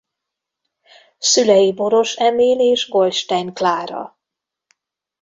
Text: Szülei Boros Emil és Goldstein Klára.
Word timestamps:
Szülei 1.17 1.73
Boros 1.73 2.15
Emil 2.15 2.59
és 2.59 2.89
Goldstein 2.89 3.53
Klára. 3.53 4.19